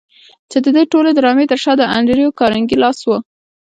چې 0.51 0.57
د 0.65 0.67
دې 0.75 0.83
ټولې 0.91 1.11
ډرامې 1.17 1.45
تر 1.51 1.59
شا 1.63 1.73
د 1.77 1.81
انډريو 1.95 2.35
کارنګي 2.39 2.77
لاس 2.83 2.99
و. 3.07 3.09